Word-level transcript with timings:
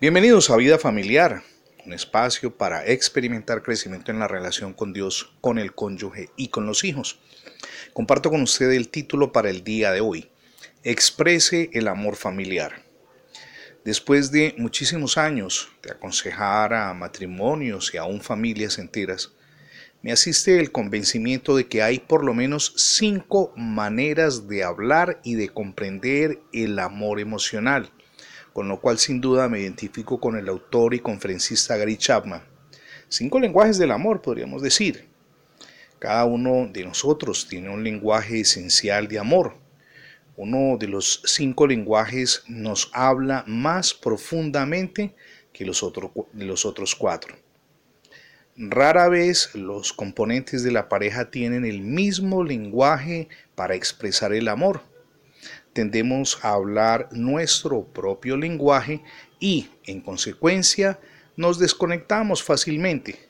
Bienvenidos 0.00 0.48
a 0.48 0.56
Vida 0.56 0.78
Familiar, 0.78 1.42
un 1.84 1.92
espacio 1.92 2.56
para 2.56 2.86
experimentar 2.86 3.62
crecimiento 3.62 4.10
en 4.10 4.18
la 4.18 4.28
relación 4.28 4.72
con 4.72 4.94
Dios, 4.94 5.34
con 5.42 5.58
el 5.58 5.74
cónyuge 5.74 6.30
y 6.38 6.48
con 6.48 6.64
los 6.64 6.84
hijos. 6.84 7.20
Comparto 7.92 8.30
con 8.30 8.40
usted 8.40 8.70
el 8.70 8.88
título 8.88 9.30
para 9.30 9.50
el 9.50 9.62
día 9.62 9.92
de 9.92 10.00
hoy, 10.00 10.30
Exprese 10.84 11.68
el 11.74 11.86
amor 11.86 12.16
familiar. 12.16 12.82
Después 13.84 14.30
de 14.32 14.54
muchísimos 14.56 15.18
años 15.18 15.68
de 15.82 15.92
aconsejar 15.92 16.72
a 16.72 16.94
matrimonios 16.94 17.92
y 17.92 17.98
aún 17.98 18.22
familias 18.22 18.78
enteras, 18.78 19.34
me 20.00 20.12
asiste 20.12 20.58
el 20.58 20.72
convencimiento 20.72 21.54
de 21.54 21.66
que 21.66 21.82
hay 21.82 21.98
por 21.98 22.24
lo 22.24 22.32
menos 22.32 22.72
cinco 22.74 23.52
maneras 23.54 24.48
de 24.48 24.64
hablar 24.64 25.20
y 25.24 25.34
de 25.34 25.50
comprender 25.50 26.40
el 26.54 26.78
amor 26.78 27.20
emocional 27.20 27.92
con 28.60 28.68
lo 28.68 28.78
cual 28.78 28.98
sin 28.98 29.22
duda 29.22 29.48
me 29.48 29.60
identifico 29.60 30.20
con 30.20 30.36
el 30.36 30.46
autor 30.46 30.92
y 30.92 30.98
conferencista 30.98 31.78
Gary 31.78 31.96
Chapman. 31.96 32.42
Cinco 33.08 33.40
lenguajes 33.40 33.78
del 33.78 33.90
amor, 33.90 34.20
podríamos 34.20 34.60
decir. 34.60 35.08
Cada 35.98 36.26
uno 36.26 36.68
de 36.70 36.84
nosotros 36.84 37.48
tiene 37.48 37.70
un 37.70 37.82
lenguaje 37.82 38.40
esencial 38.40 39.08
de 39.08 39.18
amor. 39.18 39.56
Uno 40.36 40.76
de 40.78 40.88
los 40.88 41.22
cinco 41.24 41.66
lenguajes 41.66 42.44
nos 42.48 42.90
habla 42.92 43.44
más 43.46 43.94
profundamente 43.94 45.14
que 45.54 45.64
los, 45.64 45.82
los 46.34 46.66
otros 46.66 46.94
cuatro. 46.94 47.36
Rara 48.58 49.08
vez 49.08 49.54
los 49.54 49.94
componentes 49.94 50.62
de 50.62 50.72
la 50.72 50.90
pareja 50.90 51.30
tienen 51.30 51.64
el 51.64 51.80
mismo 51.80 52.44
lenguaje 52.44 53.30
para 53.54 53.74
expresar 53.74 54.34
el 54.34 54.48
amor 54.48 54.89
tendemos 55.72 56.38
a 56.42 56.50
hablar 56.52 57.08
nuestro 57.12 57.84
propio 57.84 58.36
lenguaje 58.36 59.02
y, 59.38 59.68
en 59.84 60.00
consecuencia, 60.00 60.98
nos 61.36 61.58
desconectamos 61.58 62.42
fácilmente. 62.42 63.28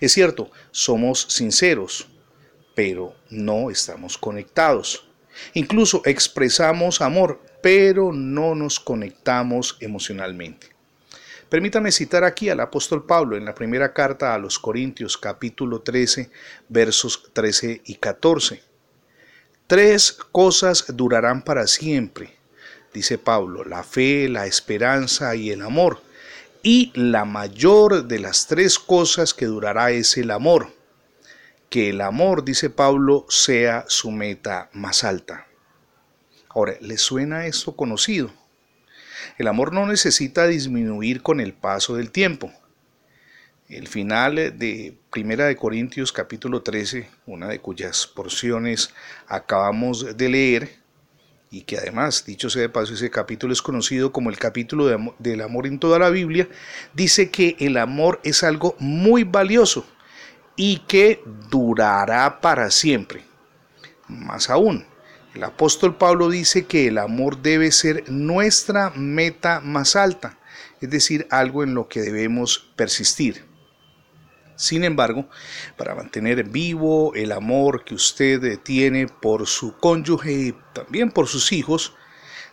Es 0.00 0.12
cierto, 0.12 0.50
somos 0.70 1.26
sinceros, 1.28 2.08
pero 2.74 3.14
no 3.30 3.70
estamos 3.70 4.16
conectados. 4.18 5.08
Incluso 5.54 6.02
expresamos 6.04 7.00
amor, 7.00 7.40
pero 7.62 8.12
no 8.12 8.54
nos 8.54 8.80
conectamos 8.80 9.76
emocionalmente. 9.80 10.68
Permítame 11.48 11.92
citar 11.92 12.24
aquí 12.24 12.48
al 12.48 12.60
apóstol 12.60 13.04
Pablo 13.04 13.36
en 13.36 13.44
la 13.44 13.54
primera 13.54 13.92
carta 13.92 14.34
a 14.34 14.38
los 14.38 14.58
Corintios 14.58 15.18
capítulo 15.18 15.82
13 15.82 16.30
versos 16.68 17.30
13 17.34 17.82
y 17.84 17.96
14. 17.96 18.71
Tres 19.72 20.12
cosas 20.12 20.84
durarán 20.86 21.40
para 21.40 21.66
siempre, 21.66 22.36
dice 22.92 23.16
Pablo, 23.16 23.64
la 23.64 23.82
fe, 23.82 24.28
la 24.28 24.44
esperanza 24.44 25.34
y 25.34 25.50
el 25.50 25.62
amor. 25.62 26.02
Y 26.62 26.92
la 26.94 27.24
mayor 27.24 28.04
de 28.06 28.18
las 28.18 28.46
tres 28.46 28.78
cosas 28.78 29.32
que 29.32 29.46
durará 29.46 29.90
es 29.90 30.18
el 30.18 30.30
amor. 30.30 30.74
Que 31.70 31.88
el 31.88 32.02
amor, 32.02 32.44
dice 32.44 32.68
Pablo, 32.68 33.24
sea 33.30 33.86
su 33.88 34.10
meta 34.10 34.68
más 34.74 35.04
alta. 35.04 35.46
Ahora, 36.50 36.74
¿le 36.82 36.98
suena 36.98 37.46
esto 37.46 37.74
conocido? 37.74 38.30
El 39.38 39.48
amor 39.48 39.72
no 39.72 39.86
necesita 39.86 40.46
disminuir 40.46 41.22
con 41.22 41.40
el 41.40 41.54
paso 41.54 41.96
del 41.96 42.10
tiempo. 42.10 42.52
El 43.72 43.88
final 43.88 44.34
de 44.58 44.98
Primera 45.10 45.46
de 45.46 45.56
Corintios 45.56 46.12
capítulo 46.12 46.60
13, 46.60 47.08
una 47.24 47.48
de 47.48 47.58
cuyas 47.58 48.06
porciones 48.06 48.90
acabamos 49.26 50.14
de 50.14 50.28
leer, 50.28 50.76
y 51.50 51.62
que 51.62 51.78
además, 51.78 52.26
dicho 52.26 52.50
sea 52.50 52.60
de 52.60 52.68
paso, 52.68 52.92
ese 52.92 53.08
capítulo 53.08 53.50
es 53.50 53.62
conocido 53.62 54.12
como 54.12 54.28
el 54.28 54.36
capítulo 54.36 55.14
del 55.18 55.40
amor 55.40 55.66
en 55.66 55.78
toda 55.78 55.98
la 55.98 56.10
Biblia, 56.10 56.50
dice 56.92 57.30
que 57.30 57.56
el 57.60 57.78
amor 57.78 58.20
es 58.24 58.42
algo 58.42 58.76
muy 58.78 59.24
valioso 59.24 59.86
y 60.54 60.80
que 60.80 61.22
durará 61.48 62.42
para 62.42 62.70
siempre. 62.70 63.24
Más 64.06 64.50
aún, 64.50 64.84
el 65.34 65.44
apóstol 65.44 65.96
Pablo 65.96 66.28
dice 66.28 66.66
que 66.66 66.88
el 66.88 66.98
amor 66.98 67.40
debe 67.40 67.72
ser 67.72 68.04
nuestra 68.10 68.90
meta 68.90 69.60
más 69.60 69.96
alta, 69.96 70.38
es 70.82 70.90
decir, 70.90 71.26
algo 71.30 71.62
en 71.62 71.72
lo 71.72 71.88
que 71.88 72.02
debemos 72.02 72.70
persistir. 72.76 73.50
Sin 74.56 74.84
embargo, 74.84 75.28
para 75.76 75.94
mantener 75.94 76.44
vivo 76.44 77.14
el 77.14 77.32
amor 77.32 77.84
que 77.84 77.94
usted 77.94 78.58
tiene 78.60 79.06
por 79.06 79.46
su 79.46 79.76
cónyuge 79.78 80.32
y 80.32 80.54
también 80.72 81.10
por 81.10 81.26
sus 81.26 81.52
hijos, 81.52 81.94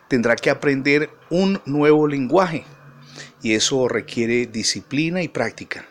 tendrá 0.07 0.35
que 0.35 0.49
aprender 0.49 1.09
un 1.29 1.61
nuevo 1.65 2.07
lenguaje. 2.07 2.65
Y 3.41 3.53
eso 3.53 3.87
requiere 3.87 4.45
disciplina 4.45 5.21
y 5.21 5.27
práctica. 5.27 5.87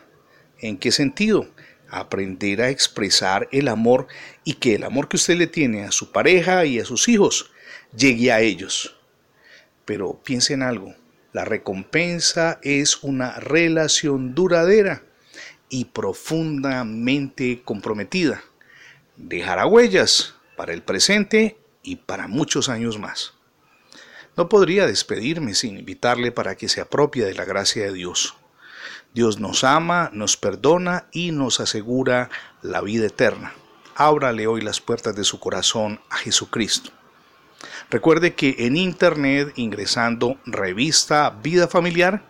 ¿En 0.59 0.77
qué 0.77 0.91
sentido? 0.91 1.47
Aprender 1.89 2.61
a 2.61 2.69
expresar 2.69 3.47
el 3.51 3.67
amor 3.67 4.07
y 4.43 4.55
que 4.55 4.75
el 4.75 4.83
amor 4.83 5.07
que 5.07 5.17
usted 5.17 5.35
le 5.35 5.47
tiene 5.47 5.83
a 5.83 5.91
su 5.91 6.11
pareja 6.11 6.65
y 6.65 6.79
a 6.79 6.85
sus 6.85 7.07
hijos 7.07 7.51
llegue 7.95 8.31
a 8.31 8.41
ellos. 8.41 8.95
Pero 9.85 10.21
piense 10.23 10.53
en 10.53 10.63
algo, 10.63 10.93
la 11.33 11.45
recompensa 11.45 12.59
es 12.61 13.03
una 13.03 13.39
relación 13.39 14.35
duradera 14.35 15.03
y 15.69 15.85
profundamente 15.85 17.61
comprometida. 17.63 18.43
Dejará 19.15 19.65
huellas 19.65 20.35
para 20.57 20.73
el 20.73 20.81
presente 20.81 21.57
y 21.83 21.97
para 21.97 22.27
muchos 22.27 22.69
años 22.69 22.99
más. 22.99 23.33
No 24.35 24.49
podría 24.49 24.87
despedirme 24.87 25.53
sin 25.53 25.77
invitarle 25.77 26.31
para 26.31 26.55
que 26.55 26.69
se 26.69 26.81
apropie 26.81 27.25
de 27.25 27.33
la 27.33 27.45
gracia 27.45 27.83
de 27.83 27.93
Dios. 27.93 28.35
Dios 29.13 29.39
nos 29.39 29.63
ama, 29.63 30.09
nos 30.13 30.37
perdona 30.37 31.07
y 31.11 31.31
nos 31.31 31.59
asegura 31.59 32.29
la 32.61 32.81
vida 32.81 33.07
eterna. 33.07 33.53
Ábrale 33.95 34.47
hoy 34.47 34.61
las 34.61 34.79
puertas 34.79 35.15
de 35.15 35.23
su 35.23 35.39
corazón 35.39 35.99
a 36.09 36.17
Jesucristo. 36.17 36.91
Recuerde 37.89 38.35
que 38.35 38.55
en 38.59 38.77
internet, 38.77 39.51
ingresando 39.55 40.37
revista 40.45 41.31
Vida 41.41 41.67
Familiar, 41.67 42.23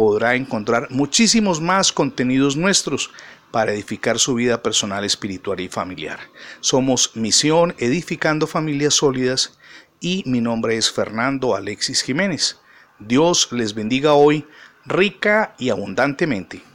podrá 0.00 0.34
encontrar 0.34 0.86
muchísimos 0.88 1.60
más 1.60 1.92
contenidos 1.92 2.56
nuestros 2.56 3.10
para 3.50 3.74
edificar 3.74 4.18
su 4.18 4.32
vida 4.32 4.62
personal, 4.62 5.04
espiritual 5.04 5.60
y 5.60 5.68
familiar. 5.68 6.18
Somos 6.60 7.14
Misión 7.16 7.74
Edificando 7.76 8.46
Familias 8.46 8.94
Sólidas 8.94 9.58
y 10.00 10.22
mi 10.24 10.40
nombre 10.40 10.78
es 10.78 10.90
Fernando 10.90 11.54
Alexis 11.54 12.00
Jiménez. 12.00 12.58
Dios 12.98 13.52
les 13.52 13.74
bendiga 13.74 14.14
hoy 14.14 14.46
rica 14.86 15.54
y 15.58 15.68
abundantemente. 15.68 16.69